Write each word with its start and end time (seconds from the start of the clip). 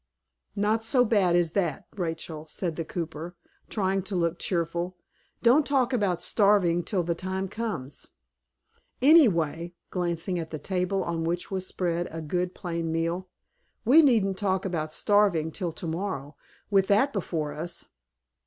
"Not 0.55 0.83
so 0.83 1.05
bad 1.05 1.35
as 1.35 1.51
that, 1.51 1.85
Rachel," 1.95 2.47
said 2.47 2.75
the 2.75 2.83
cooper, 2.83 3.35
trying 3.69 4.01
to 4.09 4.15
look 4.15 4.39
cheerful; 4.39 4.97
"don't 5.43 5.63
talk 5.63 5.93
about 5.93 6.23
starving 6.23 6.81
till 6.83 7.03
the 7.03 7.13
time 7.13 7.47
comes. 7.47 8.07
Anyhow," 8.99 9.67
glancing 9.91 10.39
at 10.39 10.49
the 10.49 10.57
table 10.57 11.03
on 11.03 11.23
which 11.23 11.51
was 11.51 11.67
spread 11.67 12.07
a 12.09 12.19
good 12.19 12.55
plain 12.55 12.91
meal, 12.91 13.29
"we 13.85 14.01
needn't 14.01 14.39
talk 14.39 14.65
about 14.65 14.91
starving 14.91 15.51
till 15.51 15.71
to 15.71 15.85
morrow, 15.85 16.35
with 16.71 16.87
that 16.87 17.13
before 17.13 17.53
us. 17.53 17.85